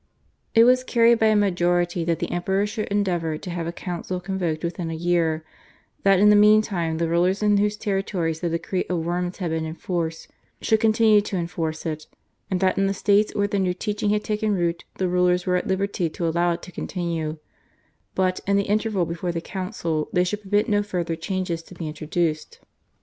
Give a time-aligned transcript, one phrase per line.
[0.55, 4.19] It was carried by a majority that the Emperor should endeavour to have a Council
[4.19, 5.45] convoked within a year,
[6.01, 9.63] that in the meantime the rulers in whose territories the decree of Worms had been
[9.63, 10.27] in force
[10.59, 12.07] should continue to enforce it,
[12.49, 15.55] and that in the states where the new teaching had taken root the rulers were
[15.55, 17.37] at liberty to allow it to continue,
[18.15, 21.87] but, in the interval before the Council they should permit no further changes to be
[21.87, 22.59] introduced.